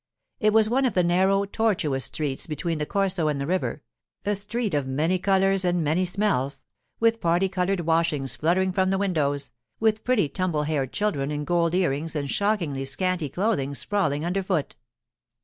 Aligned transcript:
It 0.39 0.51
was 0.51 0.67
one 0.67 0.85
of 0.85 0.95
the 0.95 1.03
narrow, 1.03 1.45
tortuous 1.45 2.05
streets 2.05 2.47
between 2.47 2.79
the 2.79 2.87
Corso 2.87 3.27
and 3.27 3.39
the 3.39 3.45
river; 3.45 3.83
a 4.25 4.35
street 4.35 4.73
of 4.73 4.87
many 4.87 5.19
colours 5.19 5.63
and 5.63 5.83
many 5.83 6.05
smells, 6.05 6.63
with 6.99 7.21
party 7.21 7.47
coloured 7.47 7.81
washings 7.81 8.35
fluttering 8.35 8.73
from 8.73 8.89
the 8.89 8.97
windows, 8.97 9.51
with 9.79 10.03
pretty 10.03 10.27
tumble 10.27 10.63
haired 10.63 10.91
children 10.91 11.29
in 11.29 11.45
gold 11.45 11.75
ear 11.75 11.91
rings 11.91 12.15
and 12.15 12.31
shockingly 12.31 12.85
scanty 12.85 13.29
clothing 13.29 13.75
sprawling 13.75 14.25
underfoot. 14.25 14.75